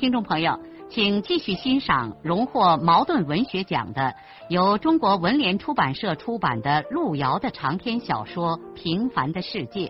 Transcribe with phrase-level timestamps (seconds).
[0.00, 4.14] 听众朋友，请继续欣赏荣获茅盾文学奖的、
[4.48, 9.88] 由中国文联出版社出版的路遥的长篇小说《平凡的世界》，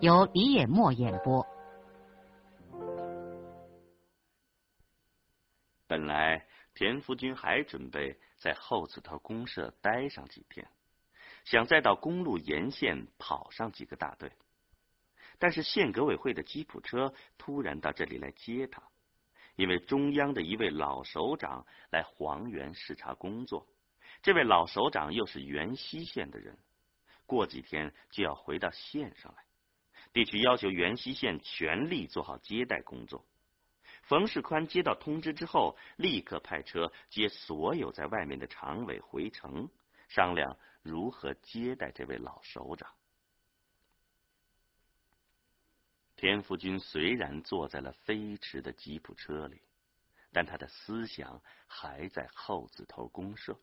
[0.00, 1.46] 由李野墨演播。
[5.86, 10.66] 本来田福军还准备在后子头公社待上几天，
[11.44, 14.32] 想再到公路沿线跑上几个大队，
[15.38, 18.82] 但是县革委会的吉普车突然到这里来接他。
[19.62, 23.64] 因为中央的一位老首长来黄原视察工作，
[24.20, 26.58] 这位老首长又是原西县的人，
[27.26, 29.44] 过几天就要回到县上来。
[30.12, 33.24] 地区要求原西县全力做好接待工作。
[34.02, 39.68] 冯世宽接到通知之后，立刻派车接所有在外面的常委回城，
[40.08, 42.90] 商量如何接待这位老首长。
[46.22, 49.60] 田福军虽然坐在了飞驰的吉普车里，
[50.30, 53.58] 但他的思想还在后子头公社。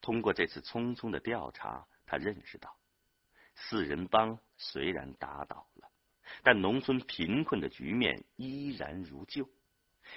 [0.00, 2.78] 通过这次匆匆的调查，他认识到，
[3.56, 5.90] 四人帮虽然打倒了，
[6.44, 9.50] 但农村贫困的局面依然如旧。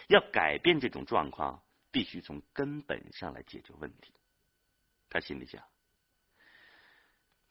[0.07, 4.13] 要改变这种状况，必须从根本上来解决问题。
[5.09, 5.67] 他心里想：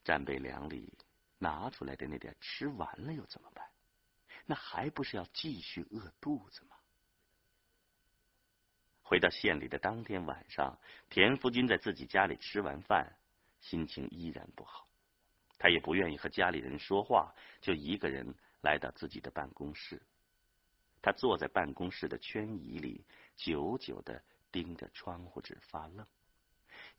[0.05, 0.97] 战备粮里
[1.39, 3.69] 拿出来的那点吃完了又怎么办？
[4.51, 6.77] 那还不是要继续饿肚子吗？
[9.03, 10.79] 回到县里的当天晚上，
[11.11, 13.15] 田福军在自己家里吃完饭，
[13.61, 14.89] 心情依然不好。
[15.59, 20.01] 他也不愿意和家里人说话，就一个人来到自己的办公室。
[21.03, 23.05] 他坐在办公室的圈椅里，
[23.37, 26.07] 久久的盯着窗户纸发愣。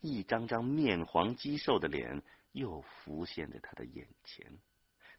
[0.00, 4.56] 一张张面黄肌瘦的脸又浮现在他的眼前，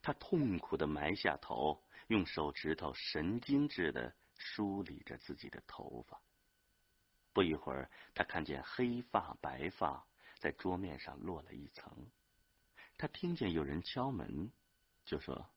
[0.02, 1.84] 他痛苦的埋下头。
[2.12, 6.22] 用手指头神经质的梳理着自己的头发。
[7.32, 10.06] 不一会儿，他看见黑发白发
[10.38, 12.12] 在桌面上落了一层。
[12.98, 14.52] 他听见有人敲门，
[15.06, 15.50] 就说：“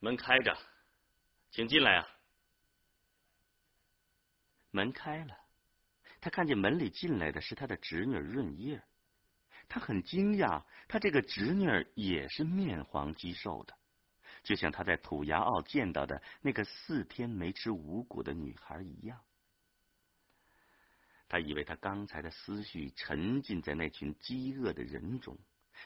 [0.00, 0.56] 门开着，
[1.50, 2.08] 请进来啊。”
[4.72, 5.38] 门开了，
[6.22, 8.82] 他看见门里进来的是他的侄女润叶。
[9.68, 13.76] 他很惊讶，他这个侄女也是面黄肌瘦的。
[14.42, 19.20] 就像他在土崖坳见到的那个四天没吃五谷的女孩一样，
[21.28, 25.38] 他以为他刚才的思绪沉浸在那群饥饿的人中，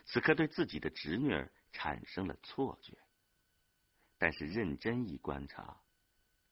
[0.04, 2.97] 此刻对自己的侄女产生了错觉。
[4.16, 5.76] 但是认真一观察，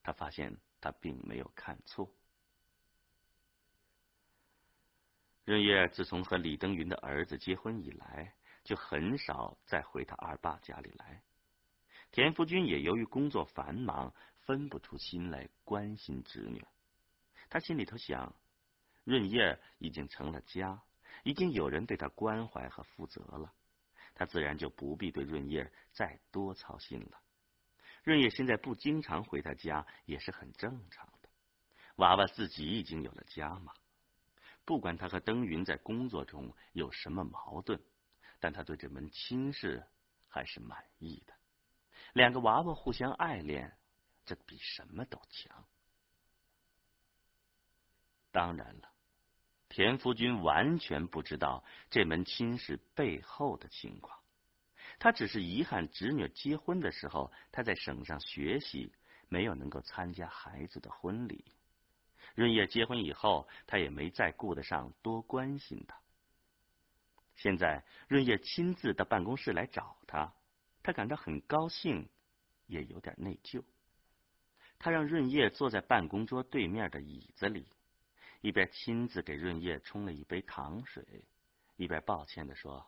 [0.02, 2.12] 他发现他并没有看错。
[5.44, 11.22] 润叶自从和李登云的儿子结婚以来，就很少再回他二爸家里来。
[12.12, 16.62] 田福军也由于工作繁忙，分不出心来关心侄女。
[17.48, 18.36] 他心里头想，
[19.02, 20.82] 润叶已经成了家，
[21.24, 23.50] 已经有人对他关怀和负责了，
[24.14, 27.18] 他自然就不必对润叶再多操心了。
[28.04, 31.30] 润叶现在不经常回他家也是很正常的，
[31.96, 33.72] 娃娃自己已经有了家嘛。
[34.66, 37.80] 不管他和登云在工作中有什么矛盾，
[38.38, 39.82] 但他对这门亲事
[40.28, 41.32] 还是满意的。
[42.12, 43.76] 两个娃娃互相爱恋，
[44.24, 45.64] 这比什么都强。
[48.30, 48.92] 当然了，
[49.68, 54.18] 田福军完全不知道这门亲事背后的情况，
[54.98, 58.92] 他只是遗憾侄女结婚的时候他在省上学习，
[59.28, 61.44] 没有能够参加孩子的婚礼。
[62.34, 65.98] 润叶结婚以后，他也没再顾得上多关心他。
[67.34, 70.32] 现在润叶亲自到办公室来找他。
[70.82, 72.08] 他感到很高兴，
[72.66, 73.62] 也有点内疚。
[74.78, 77.68] 他让润叶坐在办公桌对面的椅子里，
[78.40, 81.24] 一边亲自给润叶冲了一杯糖水，
[81.76, 82.84] 一边抱歉的说：“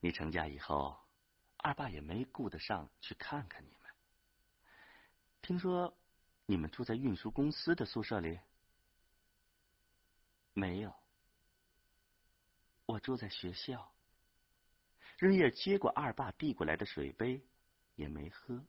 [0.00, 0.98] 你成家以后，
[1.56, 3.90] 二爸也没顾得上去看看你们。
[5.40, 5.96] 听说
[6.44, 8.38] 你们住在运输公司的宿舍里？
[10.52, 10.94] 没有，
[12.84, 13.90] 我住在学校。”
[15.18, 17.40] 润叶接过二爸递过来的水杯，
[17.94, 18.64] 也没喝，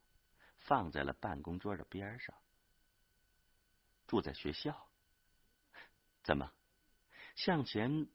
[0.60, 2.36] 放在了办公桌的边上。
[4.08, 4.88] 住在学校？
[6.24, 6.52] 怎么？
[7.36, 8.08] 向前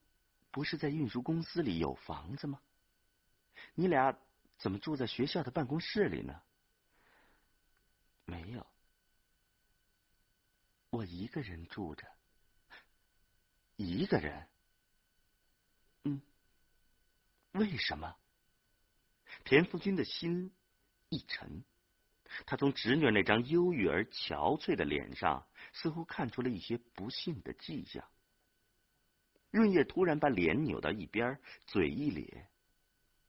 [0.51, 2.61] 不是在运输公司里有房子吗？
[3.75, 4.17] 你俩
[4.57, 6.41] 怎么住在学校的办公室里呢？
[8.25, 8.67] 没有，
[10.91, 12.07] 我一个人住着。
[13.77, 14.49] 一个人？
[16.05, 16.23] 嗯。
[17.53, 18.17] 为什么？
[19.45, 20.53] 田福军的心
[21.09, 21.65] 一沉，
[22.47, 28.07] 他从侄女那张忧郁而憔悴的脸上，似乎看出了一些不幸的迹象。
[29.51, 32.49] 润叶突然把脸扭到一边，嘴一咧，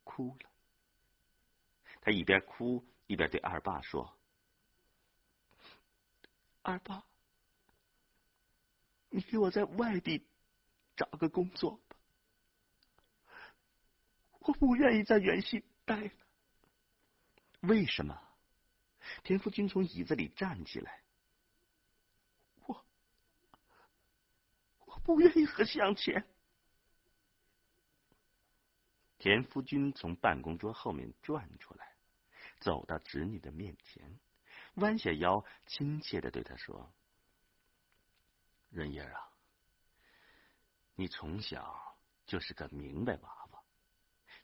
[0.04, 0.50] 哭了。
[2.00, 4.16] 他一边哭一边对二爸说
[6.62, 7.04] ：“二爸，
[9.10, 10.26] 你给我在外地
[10.96, 11.96] 找个工作吧，
[14.40, 16.12] 我不愿意在原西待了。”
[17.68, 18.18] 为什么？
[19.24, 21.02] 田福军从椅子里站起来。
[22.66, 22.86] 我，
[24.86, 26.26] 我不愿意和向前。
[29.18, 31.96] 田福军从办公桌后面转出来，
[32.60, 34.20] 走到侄女的面前，
[34.76, 36.92] 弯下腰，亲切的对她说
[38.72, 39.30] ：“润叶啊，
[40.96, 43.64] 你从小就是个明白娃娃，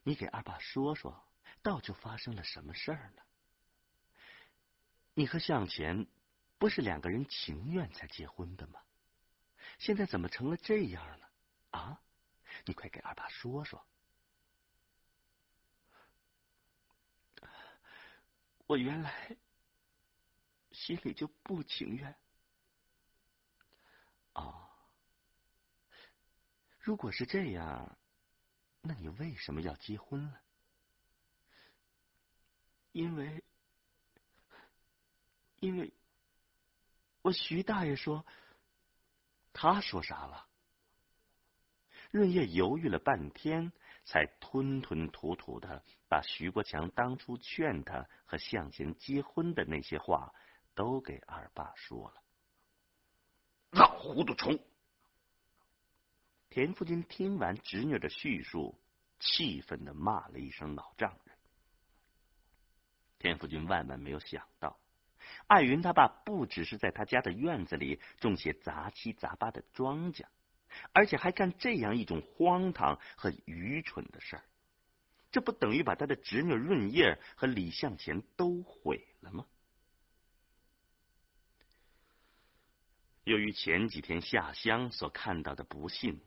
[0.03, 1.23] 你给二爸说说。”
[1.67, 3.21] 到底发生了什么事儿呢？
[5.13, 6.07] 你和向前
[6.57, 8.81] 不是两个人情愿才结婚的吗？
[9.77, 11.29] 现在怎么成了这样了？
[11.71, 12.01] 啊！
[12.63, 13.85] 你快给二爸说说。
[18.65, 19.35] 我原来
[20.71, 22.15] 心里就不情愿。
[24.35, 24.69] 哦，
[26.79, 27.97] 如果是这样，
[28.79, 30.41] 那你为什么要结婚了？
[32.97, 33.43] 因为，
[35.59, 35.93] 因为，
[37.21, 38.25] 我徐大爷说，
[39.53, 40.47] 他说啥了？
[42.09, 43.71] 润叶犹豫了半天，
[44.03, 50.33] 才吞吞吐吐的把徐国强当初劝他和向前结婚的那些话
[50.73, 52.23] 都给二爸说了。
[53.73, 54.59] 老糊涂虫！
[56.49, 58.75] 田福军听完侄女的叙述，
[59.19, 61.26] 气愤的骂了一声老丈人。
[63.19, 64.79] 田福军万万没有想到，
[65.47, 70.25] 艾云他爸不只是在他家的院子里种些杂七杂八的庄稼，
[70.93, 74.43] 而且还干这样一种荒唐和愚蠢的事儿。
[75.31, 79.45] 这不等于把他的侄女润叶和李向前都毁了吗？
[83.23, 86.21] 由于前几天下乡所看到的不幸，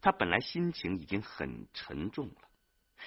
[0.00, 2.48] 他本来心情已经很沉重了，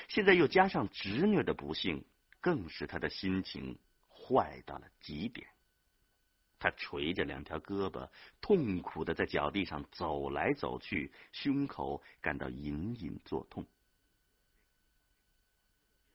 [0.10, 2.06] 现在又加上侄女的不幸。
[2.42, 3.80] 更使他的心情
[4.10, 5.48] 坏到了极点。
[6.60, 8.08] 他垂着两条胳膊，
[8.40, 13.66] 痛苦的在脚地上走来走去，胸口感到隐隐作痛。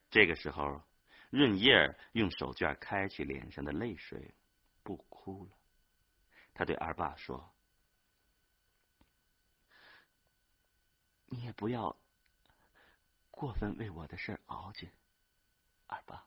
[0.09, 0.83] 这个时候，
[1.31, 4.35] 润叶用手绢开去脸上的泪水，
[4.85, 5.51] 不哭了。
[6.55, 7.53] 他对二爸说
[11.27, 11.97] ：“你也不要
[13.33, 14.89] 过分为我的事熬去。”
[15.89, 16.27] 二爸，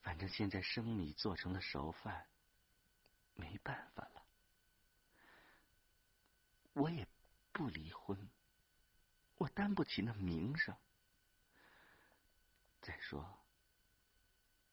[0.00, 2.28] 反正现在生米做成了熟饭，
[3.34, 4.26] 没办法了。
[6.72, 7.06] 我也
[7.52, 8.28] 不离婚，
[9.36, 10.76] 我担不起那名声。
[12.80, 13.38] 再说，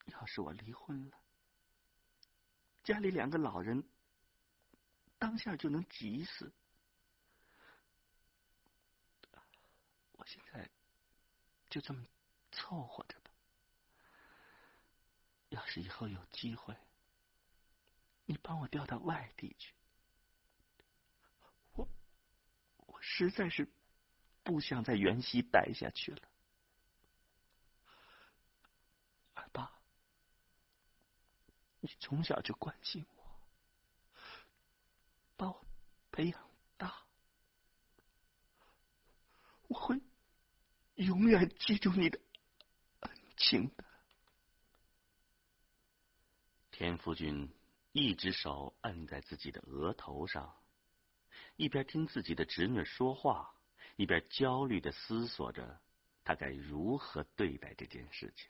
[0.06, 1.20] 要是我离婚了，
[2.84, 3.84] 家里两个老人
[5.18, 6.52] 当下就能急死。
[10.14, 10.70] 我现在
[11.70, 12.04] 就这么。
[12.56, 13.32] 凑合着吧。
[15.50, 16.76] 要是以后有机会，
[18.26, 19.74] 你帮我调到外地去。
[21.74, 21.88] 我
[22.88, 23.70] 我实在是
[24.44, 26.22] 不想在原西待下去了。
[29.34, 29.72] 二爸，
[31.82, 33.40] 你从小就关心我，
[35.38, 35.66] 把我
[36.12, 37.06] 培养大，
[39.68, 40.02] 我会
[40.96, 42.20] 永远记住你的。
[43.38, 43.84] 轻的，
[46.72, 47.50] 田福君
[47.92, 50.56] 一只手摁在自己的额头上，
[51.56, 53.54] 一边听自己的侄女说话，
[53.96, 55.80] 一边焦虑的思索着
[56.24, 58.50] 他该如何对待这件事情。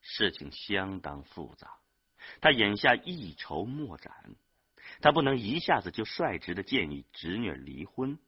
[0.00, 1.78] 事情相当复杂，
[2.40, 4.34] 他眼下一筹莫展，
[5.00, 8.18] 他不能一下子就率直的建议侄女离婚，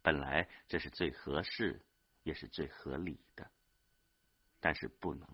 [0.00, 1.84] 本来这是最合适，
[2.22, 3.50] 也是最合理的。
[4.60, 5.28] 但是不能，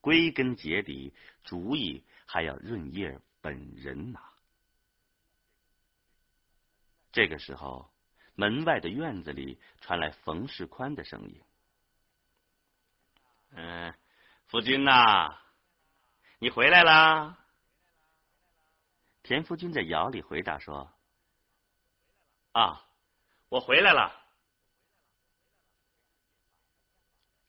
[0.00, 1.12] 归根结底，
[1.44, 4.32] 主意还要润叶本人拿。
[7.12, 7.90] 这个时候，
[8.34, 11.42] 门外的院子里传来冯世宽的声音
[13.56, 13.94] ：“嗯，
[14.46, 15.38] 夫君呐，
[16.38, 17.38] 你回来啦？”
[19.24, 20.92] 田福军在窑里回答说
[22.52, 22.86] ：“啊，
[23.48, 24.24] 我回来了。”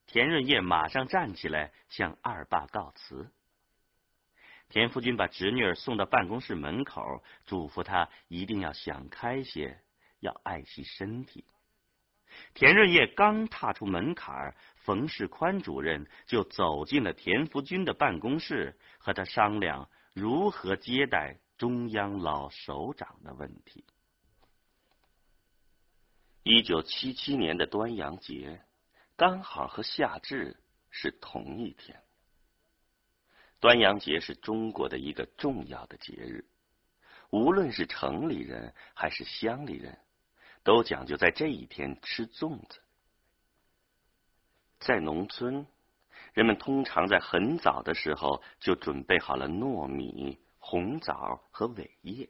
[0.08, 3.30] 田润叶马上站起来向二爸告辞。
[4.70, 9.82] 田福军把侄女儿送到办公室门口，嘱咐他一定要想开些，
[10.20, 11.46] 要爱惜身体。
[12.54, 23.86] 田润叶刚踏出门槛，冯世宽主任就走进了田福军的办公室，和他商量如何接待中央老首长的问题。
[26.44, 28.62] 一九七七年的端阳节。
[29.18, 30.56] 刚好和夏至
[30.92, 32.00] 是同一天。
[33.60, 36.46] 端阳节是中国的一个重要的节日，
[37.32, 39.98] 无论是城里人还是乡里人，
[40.64, 42.80] 都讲究在这一天吃粽子。
[44.80, 45.66] 在农村，
[46.34, 52.30] 人们通常在很早的时候就准备好了糯米、红枣和苇叶。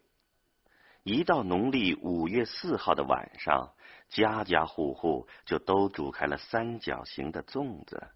[1.04, 3.74] 一到农历五月四号的晚上，
[4.10, 8.08] 家家户户就都煮开了三角形的粽子，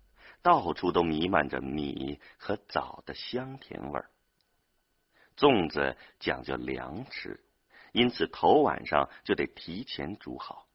[0.42, 4.10] 到处都弥漫着米和枣的香甜味儿。
[5.38, 7.40] 粽子讲究凉吃，
[7.92, 10.66] 因此头晚上就得提前煮好。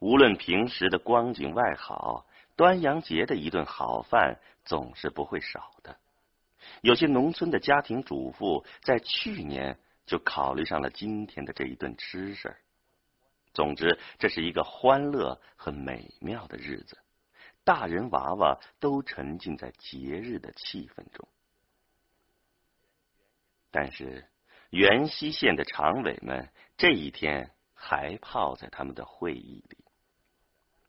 [0.00, 2.26] 无论平时的光景外好，
[2.56, 5.98] 端阳节的一顿好饭总是不会少的。
[6.82, 9.78] 有些农村的家庭主妇在去年
[10.10, 12.56] 就考虑上了今天的这一顿吃食。
[13.54, 16.98] 总之，这是一个欢乐和美妙的日子，
[17.62, 21.28] 大人娃娃都沉浸在节日的气氛中。
[23.70, 24.26] 但是，
[24.70, 29.78] 元溪县的常委们这一天还泡在他们的会议里。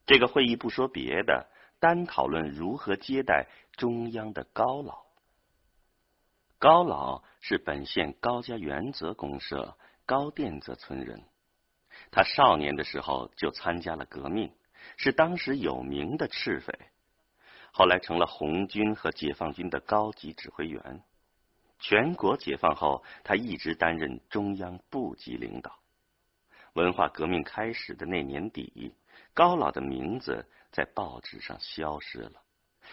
[0.08, 1.48] 这个会议不说别的，
[1.80, 5.11] 单讨论如何接待中央的高老。
[6.62, 9.76] 高老是本县高家原则公社
[10.06, 11.24] 高店泽村人，
[12.12, 14.54] 他少年的时候就参加了革命，
[14.96, 16.72] 是当时有名的赤匪，
[17.74, 21.02] 后来成了红军和解放军的高级指挥员。
[21.80, 25.80] 全国解放后，他一直担任中央部级领导。
[26.74, 28.94] 文化革命开始的那年底，
[29.34, 32.44] 高老的名字在报纸上消失了。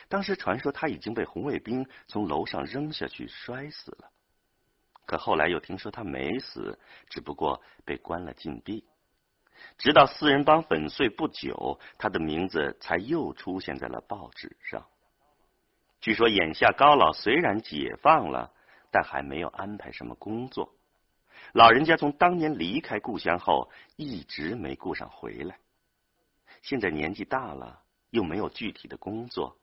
[0.09, 4.11] 当时传说他已经被红卫兵从楼上扔下去摔死了，
[5.07, 6.79] 可后来又听说他没死，
[7.09, 8.85] 只不过被关了禁闭。
[9.77, 14.87] 直到四人帮粉碎不久，他的名字才又出现在了报纸上。
[16.01, 18.53] 据说眼下高老虽然解放了，
[18.93, 20.73] 但还没有安排什么工作。
[21.55, 25.59] 老人家从当年离开故乡后，一直没顾上回来。
[26.63, 29.58] 现在年纪大了，又没有具体的工作。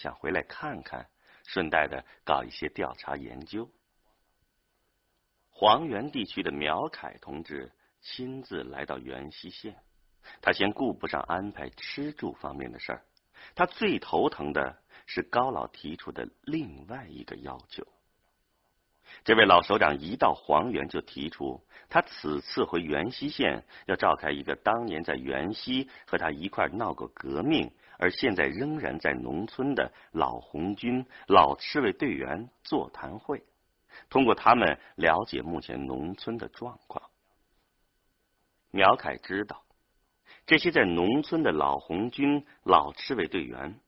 [0.00, 1.10] 想回来看看，
[1.44, 3.70] 顺带的搞一些调查研究。
[5.50, 9.76] 黄原地区的苗凯同志亲自来到原溪县，
[10.40, 13.04] 他先顾不上安排吃住方面的事儿，
[13.54, 17.86] 他最头疼的是高老提出的另外一个要求。
[19.22, 27.70] 这位老首长一到黄原就提出，他此次回元溪县要召开一个当年在元溪和他一块闹过革命。
[28.00, 33.44] 而现在仍然在农村的老红军、老赤卫队员座谈会，
[34.08, 37.10] 通过他们了解目前农村的状况。
[38.70, 39.62] 苗凯知道，
[40.46, 43.78] 这些在农村的老红军、老赤卫队员，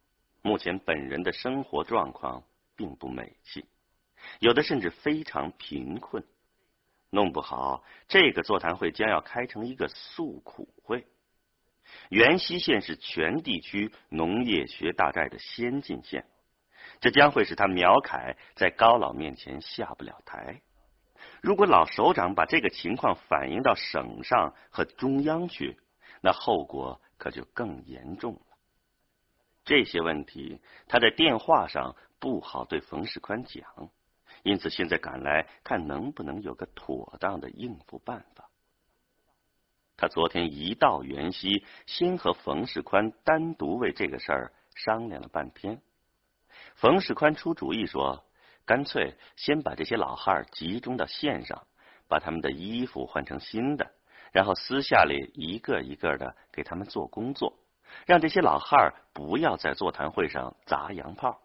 [0.43, 2.43] 目前本人的生活状况
[2.77, 3.65] 并不美气，
[4.41, 6.23] 有的甚至非常贫困，
[7.09, 11.07] 弄不好这个座谈会将要开成一个诉苦会。
[12.11, 16.27] 元溪县是全地区农业学大寨的先进县，
[17.01, 20.61] 这将会使他苗凯在高老面前下不了台。
[21.41, 25.79] 如果老首长把这个情况反映到省上和中央去，
[26.21, 28.57] 那后果可就更严重了。
[29.65, 33.91] 这些问题他在电话上不好对冯世宽讲，
[34.43, 38.49] 因此现在赶来看能不能有个妥当的应付办法。
[39.97, 45.81] 他昨天一到元溪，先和冯世宽单独为这个事儿商量了半天。
[46.75, 48.25] 冯世宽出主意说
[48.67, 51.67] ：“干脆先把这些老汉集中到县上，
[52.09, 53.93] 把他们的衣服换成新的，
[54.33, 57.59] 然后私下里一个一个的给他们做工作，
[58.07, 61.41] 让这些老汉不要在座谈会上砸洋炮，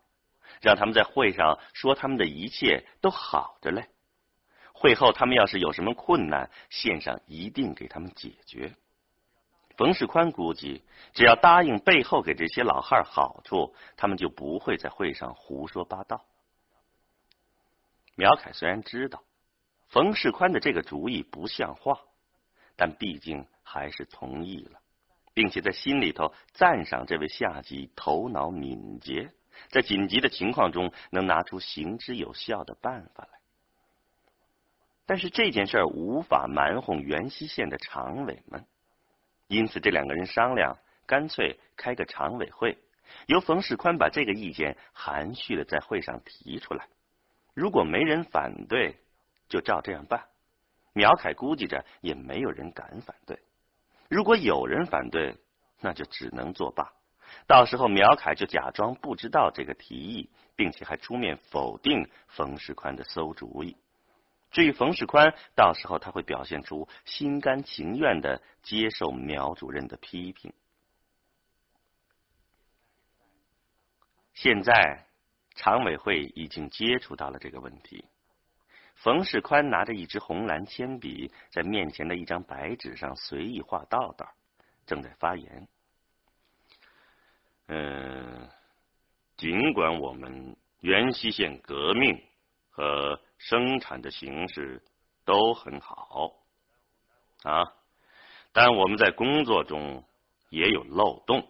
[0.62, 3.88] 让他们在会上说他们的一切都好着嘞。
[4.80, 8.76] 会后他们要是有什么困难，线上一定给他们解决。
[9.76, 16.24] 冯世宽估计，只要答应背后给这些老汉好处，他们就不会在会上胡说八道。
[18.16, 19.24] 苗凯虽然知道
[19.88, 22.00] 冯世宽的这个主意不像话，
[22.76, 24.80] 但毕竟还是同意了，
[25.34, 29.32] 并且在心里头赞赏这位下级头脑敏捷，
[29.70, 33.37] 在紧急的情况中能拿出行之有效的办法来。
[35.08, 38.66] 但是这件事儿无法瞒哄原西县的常委们。
[39.48, 42.78] 因此，这两个人商量，干脆开个常委会，
[43.26, 46.88] 由冯世宽把这个意见含蓄的在会上提出来。
[47.54, 48.98] 如果没人反对，
[49.48, 50.26] 就照这样办。
[50.92, 53.40] 苗凯估计着也没有人敢反对。
[54.10, 55.38] 如果有人反对，
[55.80, 56.92] 那就只能作罢。
[57.48, 63.78] 到时候苗凯就假装不知道这个提议，并且还出面否定冯世宽的馊主意。
[64.58, 70.52] 至于冯世宽，到时候他会表现出心甘情愿的接受苗主任的批评。
[74.34, 75.06] 现在
[75.54, 78.06] 常委会已经接触到了这个问题。
[78.96, 84.28] 冯世宽拿着一支红蓝铅笔，在面前的一张白纸上随意画道道，
[84.88, 85.68] 正在发言。
[87.68, 88.50] 嗯，
[89.36, 92.20] 尽管我们元溪县革命
[92.72, 94.84] 和生产的形势
[95.26, 96.34] 都很好
[97.44, 97.64] 啊，
[98.52, 100.04] 但我们在工作中
[100.50, 101.48] 也有漏洞，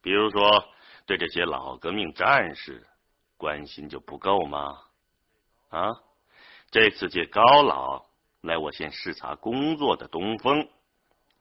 [0.00, 0.68] 比如说
[1.06, 2.86] 对这些老革命战士
[3.36, 4.80] 关心就不够吗？
[5.70, 6.00] 啊，
[6.70, 8.06] 这次借高老
[8.40, 10.68] 来我县视察工作的东风，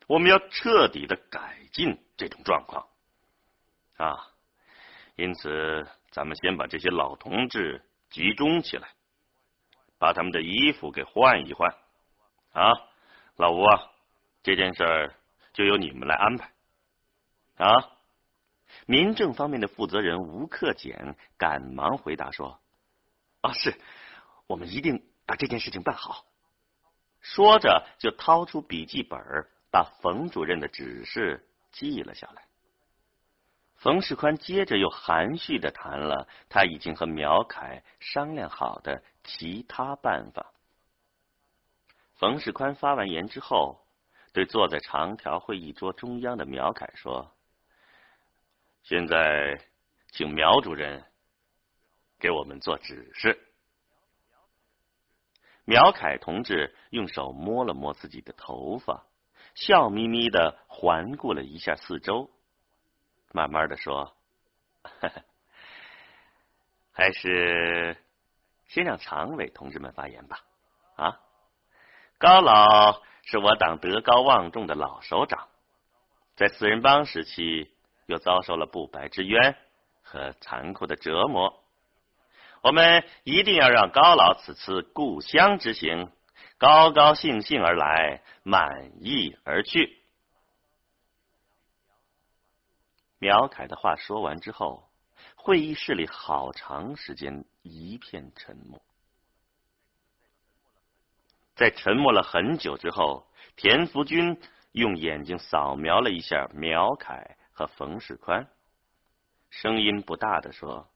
[0.07, 2.88] 我们要彻底的改进这种状况
[3.97, 4.27] 啊，
[5.15, 8.89] 因此咱们先把这些老同志集中起来。
[9.99, 11.75] 把他们的衣服给换一换，
[12.53, 12.71] 啊，
[13.35, 13.91] 老吴啊，
[14.41, 15.15] 这件事儿
[15.53, 16.51] 就由你们来安排，
[17.57, 17.91] 啊，
[18.88, 22.59] 民政方面的负责人吴克俭赶忙回答说
[23.41, 23.77] ：“啊，是
[24.47, 26.25] 我们一定把这件事情办好。”
[27.21, 29.19] 说着就掏出笔记本，
[29.69, 32.43] 把冯主任的指示记了下来。
[33.75, 39.03] 冯世宽接着又含蓄的谈了他已经和苗凯商量好的
[39.37, 40.53] 其他办法。
[42.15, 43.85] 冯世宽发完言之后，
[44.33, 47.31] 对坐在长条会议桌中央的苗凯说
[48.83, 49.61] ：“现在，
[50.11, 51.05] 请苗主任
[52.19, 53.39] 给我们做指示。”
[55.63, 59.05] 苗凯同志用手摸了摸自己的头发，
[59.53, 62.31] 笑眯眯的环顾了一下四周。
[63.31, 64.17] 慢慢的说，
[66.91, 67.95] 还是
[68.69, 70.39] 先让常委同志们发言吧。
[70.95, 71.19] 啊，
[72.17, 75.49] 高老是我党德高望重的老首长，
[76.36, 77.73] 在四人帮时期
[78.05, 79.58] 又遭受了不白之冤
[80.01, 81.63] 和残酷的折磨。
[82.62, 86.12] 我们一定要让高老此次故乡之行
[86.58, 89.97] 高高兴兴而来，满意而去。
[93.17, 94.89] 苗凯的话说完之后，
[95.36, 98.82] 会议室里好长时间一片沉默。
[101.55, 104.39] 在沉默了很久之后，田福军
[104.71, 108.47] 用眼睛扫描了一下苗凯和冯世宽，
[109.49, 110.89] 声音不大的说：“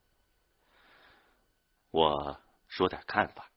[1.92, 3.50] 我说点看法。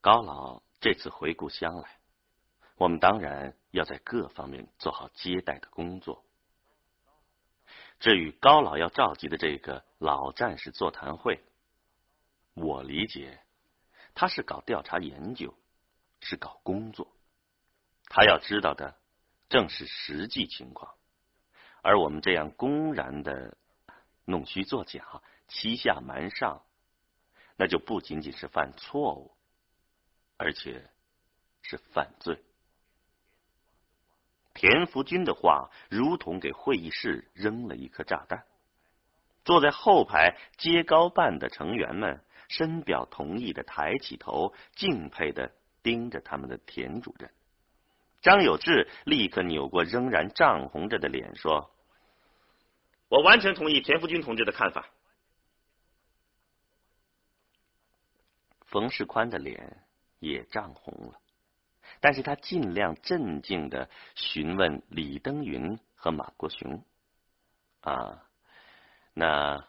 [0.00, 1.98] 高老这次回故乡来，
[2.76, 6.23] 我们当然要在各方面做好接待的工作。”
[8.04, 11.42] 至于高老要召集的这个老战士座谈会，
[12.52, 13.40] 我理解
[14.14, 15.54] 他是搞调查研究，
[16.20, 17.10] 是搞工作。
[18.10, 18.94] 他要知道的
[19.48, 20.94] 正是实际情况，
[21.80, 23.56] 而我们这样公然的
[24.26, 26.62] 弄虚作假、欺下瞒上，
[27.56, 29.34] 那就不仅仅是犯错误，
[30.36, 30.90] 而且
[31.62, 32.44] 是犯罪。
[34.54, 38.44] 田福军的话如同给会议室扔了一颗炸弹。
[39.44, 47.30] 坐在后排接高办的成员们深表同意的抬起头，敬佩的盯着他们的田主任。
[48.22, 51.70] 张有志立刻扭过仍然涨红着的脸说
[53.10, 54.88] ：“我完全同意田福军同志的看法。”
[58.64, 59.76] 冯世宽的脸
[60.20, 61.20] 也涨红了。
[62.00, 66.84] 但是他尽量镇静的询问李登云和马国雄
[67.82, 68.22] ：“啊，
[69.12, 69.66] 那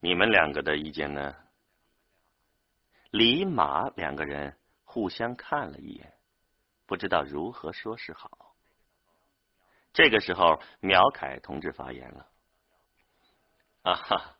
[0.00, 1.34] 你们两个的意见呢？”
[3.10, 6.14] 李马两个人互相看了一眼，
[6.86, 8.56] 不知道如何说是好。
[9.92, 12.26] 这个时候，苗凯同志发言了
[13.82, 14.36] ：“啊哈，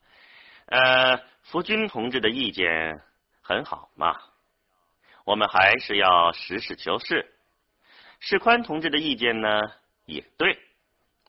[0.67, 3.01] 呃，福军同志的意见
[3.43, 4.19] 很好嘛，
[5.25, 7.35] 我们还是要实事求是。
[8.21, 9.61] 世宽同志的意见呢，
[10.05, 10.59] 也对，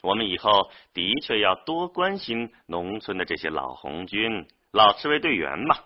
[0.02, 5.80] 我们以后的确要多关心农村的这些老红军、老赤卫队员嘛，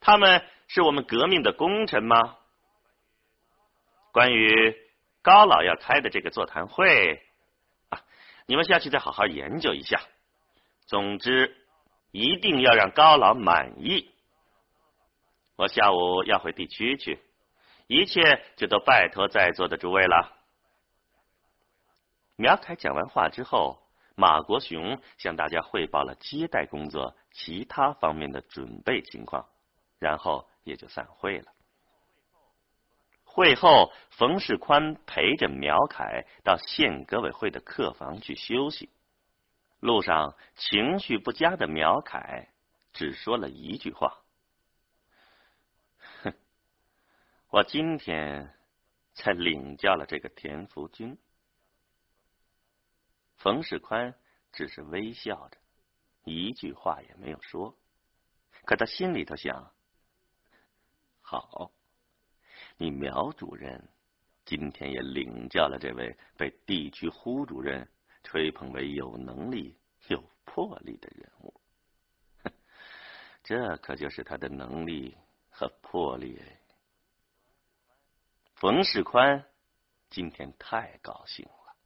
[0.00, 2.38] 他们。”是我们革命的功臣吗？
[4.10, 4.76] 关于
[5.22, 7.22] 高老要开的这个座谈会
[7.90, 8.02] 啊，
[8.46, 10.00] 你们下去再好好研究一下。
[10.86, 11.56] 总之，
[12.10, 14.10] 一定要让高老满意。
[15.54, 17.20] 我下午要回地区去，
[17.86, 20.32] 一切就都拜托在座的诸位了。
[22.36, 23.82] 苗凯讲完话之后，
[24.14, 29.48] 马国雄向大家汇报了接待工作其他方面的准备情况，
[29.98, 30.48] 然后。
[30.66, 31.52] 也就散会了。
[33.22, 38.90] 会后，冯世宽陪着苗凯到县革委会的客房去休息。
[39.78, 42.48] 路上，情绪不佳的苗凯
[42.92, 44.12] 只说了一句话
[47.56, 48.54] ：“我今天
[49.14, 51.16] 才领教了这个田福军。”
[53.38, 54.14] 冯世宽
[54.52, 55.56] 只是微笑着，
[56.24, 57.74] 一句话也没有说。
[58.66, 59.72] 可他心里头想。
[61.22, 61.72] 好，
[62.76, 63.88] 你苗主任
[64.44, 67.88] 今天也领教了这位被地区胡主任
[68.22, 69.74] 吹捧为有能力、
[70.08, 71.58] 有魄力的人物。
[73.42, 75.16] 这可就是他的能力
[75.48, 76.38] 和魄力。
[78.56, 79.44] 冯世宽
[80.08, 81.76] 今天太高兴了。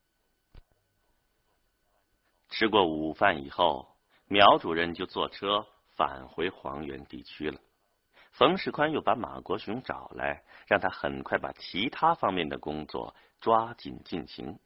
[2.47, 7.59] 吃过午饭以后，苗主任就坐车返回黄原地区了。
[8.31, 14.57] 冯世宽又把马国雄找来，让他很快把其他方面的工作抓紧进行，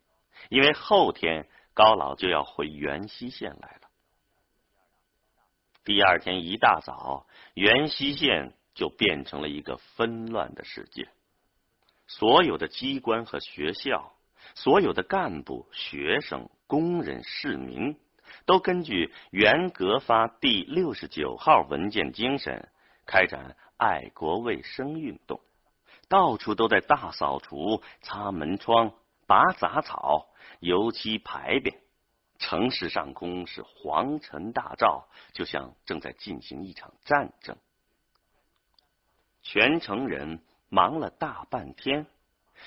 [0.50, 3.90] 因为后天高老就要回元溪县来了。
[5.84, 11.10] 第二天一大早，元溪县就变成了一个纷乱的世界，
[12.08, 14.14] 所有的机关和学校，
[14.54, 17.98] 所有的干部、学生、工人、市民，
[18.46, 22.70] 都根据原格发第六十九号文件精神。
[23.08, 25.40] 开展爱国卫生运动，
[26.10, 28.94] 到处都在大扫除、擦门窗、
[29.28, 30.28] 拔杂草、
[30.60, 31.76] 油漆牌匾。
[32.38, 37.56] 城市上空是黄尘大罩，就像正在进行一场战争。
[39.42, 40.42] 全城人
[40.76, 42.06] 忙了大半天，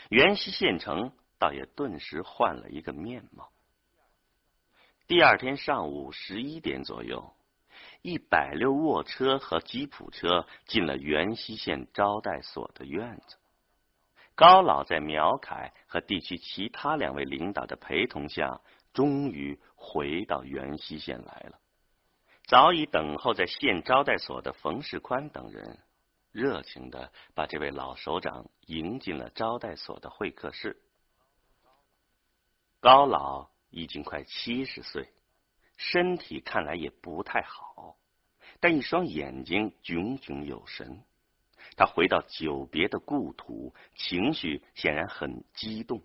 [0.08, 3.50] 元溪县城倒也顿时换了一个面貌。
[5.06, 7.34] 第二天上午十一点左右。
[8.00, 13.36] 一百溜卧车和吉普车进了元溪县招待所的院子。
[14.34, 18.60] 高老在苗凯和地区其他两位领导的陪同下，
[18.94, 21.58] 终于回到元溪县来了。
[22.46, 25.78] 早已等候在县招待所的冯世宽等人，
[26.32, 30.80] 热情的把这位老首长迎进了招待所的会客室。
[32.80, 35.12] 高老已经快七十岁。
[35.76, 37.96] 身体看来也不太好，
[38.58, 41.04] 但一双眼睛炯炯有神。
[41.76, 46.02] 他回到久别的故土，情绪显然很激动。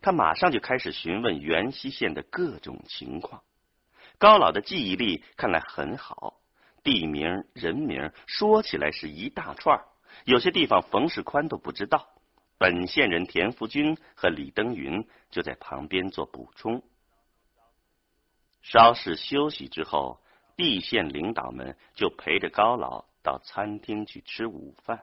[0.00, 3.42] 他马上就开始询问元溪县的各种情况。
[4.16, 6.40] 高老的记忆力看来很好，
[6.82, 9.84] 地名、人名说起来是一大串，
[10.24, 12.08] 有些地方冯世宽都不知道。
[12.58, 16.82] 本县人田福军和李登云就在旁边做补充。
[18.62, 20.20] 稍事休息之后，
[20.56, 25.02] 地县领导们就陪着高老到餐厅去吃午饭。